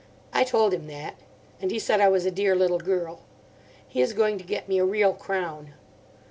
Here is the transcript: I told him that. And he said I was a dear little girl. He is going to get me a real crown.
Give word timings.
I 0.33 0.43
told 0.43 0.73
him 0.73 0.87
that. 0.87 1.13
And 1.61 1.69
he 1.69 1.77
said 1.77 2.01
I 2.01 2.09
was 2.09 2.25
a 2.25 2.31
dear 2.31 2.55
little 2.55 2.79
girl. 2.79 3.21
He 3.87 4.01
is 4.01 4.13
going 4.13 4.39
to 4.39 4.43
get 4.43 4.67
me 4.67 4.79
a 4.79 4.83
real 4.83 5.13
crown. 5.13 5.75